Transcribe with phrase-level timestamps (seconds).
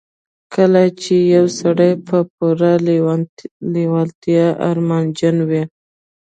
[0.53, 2.71] کله چې يو سړی په پوره
[3.73, 5.63] لېوالتیا ارمانجن وي.